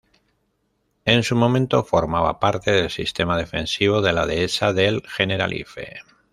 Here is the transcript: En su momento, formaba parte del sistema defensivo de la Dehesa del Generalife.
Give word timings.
En 1.05 1.21
su 1.21 1.35
momento, 1.35 1.83
formaba 1.83 2.39
parte 2.39 2.71
del 2.71 2.89
sistema 2.89 3.37
defensivo 3.37 4.01
de 4.01 4.13
la 4.13 4.25
Dehesa 4.25 4.73
del 4.73 5.03
Generalife. 5.07 5.99